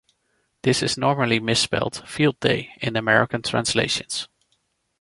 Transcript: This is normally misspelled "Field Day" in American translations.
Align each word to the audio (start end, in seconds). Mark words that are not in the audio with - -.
This 0.63 0.81
is 0.81 0.97
normally 0.97 1.39
misspelled 1.39 2.01
"Field 2.09 2.39
Day" 2.39 2.73
in 2.81 2.95
American 2.97 3.43
translations. 3.43 4.27